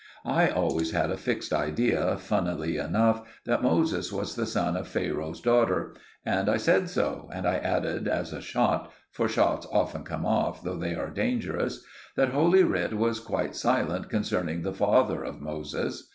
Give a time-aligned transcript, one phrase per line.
[0.25, 5.39] I always had a fixed idea, funnily enough, that Moses was the son of Pharaoh's
[5.39, 5.93] daughter;
[6.25, 10.77] and I said so, and I added, as a shot—for shots often come off, though
[10.79, 16.09] they are dangerous—that Holy Writ was quite silent concerning the father of Moses.